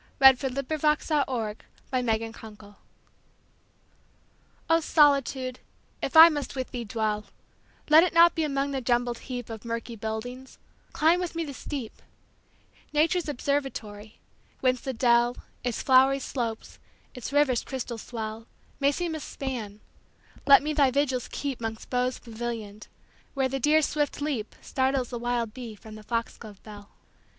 [0.17, 1.57] 1884.
[1.91, 2.75] 20.
[4.67, 5.59] O Solitude!
[6.01, 7.19] if I must with thee dwell O SOLITUDE!
[7.21, 9.95] if I must with thee dwell, Let it not be among the jumbled heapOf murky
[9.95, 10.57] buildings;
[10.91, 16.79] climb with me the steep,—Nature's observatory—whence the dell, Its flowery slopes,
[17.13, 18.47] its river's crystal swell,
[18.79, 19.81] May seem a span;
[20.47, 22.87] let me thy vigils keep'Mongst boughs pavillion'd,
[23.35, 26.89] where the deer's swift leapStartles the wild bee from the fox glove bell.